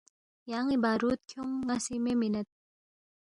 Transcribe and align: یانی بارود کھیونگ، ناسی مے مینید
یانی 0.51 0.77
بارود 0.83 1.19
کھیونگ، 1.29 1.55
ناسی 1.67 1.95
مے 2.03 2.13
مینید 2.19 2.47